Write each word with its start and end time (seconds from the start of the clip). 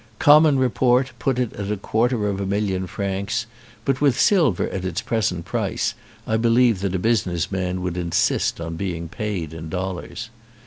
Common 0.17 0.57
report 0.57 1.11
put 1.19 1.37
it 1.37 1.53
at 1.53 1.71
a 1.71 1.77
quarter 1.77 2.27
of 2.27 2.41
a 2.41 2.45
million 2.47 2.87
francs, 2.87 3.45
but 3.85 4.01
with 4.01 4.19
silver 4.19 4.67
at 4.69 4.83
its 4.83 4.99
present 4.99 5.45
price 5.45 5.93
I 6.25 6.37
believe 6.37 6.79
that 6.79 6.95
a 6.95 6.97
business 6.97 7.51
man 7.51 7.83
would 7.83 7.97
insist 7.97 8.59
on 8.59 8.77
being 8.77 9.07
paid 9.09 9.53
in 9.53 9.69
dollars. 9.69 10.31